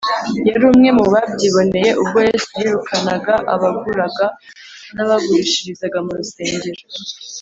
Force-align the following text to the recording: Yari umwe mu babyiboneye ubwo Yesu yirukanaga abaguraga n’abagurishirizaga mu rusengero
Yari 0.47 0.63
umwe 0.71 0.89
mu 0.97 1.05
babyiboneye 1.13 1.89
ubwo 2.01 2.17
Yesu 2.27 2.49
yirukanaga 2.59 3.33
abaguraga 3.53 4.25
n’abagurishirizaga 4.95 5.97
mu 6.05 6.13
rusengero 6.19 6.71